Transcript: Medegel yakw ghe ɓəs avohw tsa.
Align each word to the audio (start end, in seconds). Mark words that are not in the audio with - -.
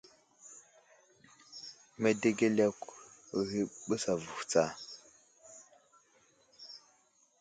Medegel 2.01 2.55
yakw 2.63 2.85
ghe 3.49 3.61
ɓəs 3.87 4.03
avohw 4.13 4.41
tsa. 4.49 4.63